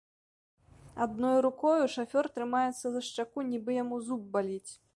[1.05, 4.71] Адной рукою шафёр трымаецца за шчаку, нібы яму зуб баліць.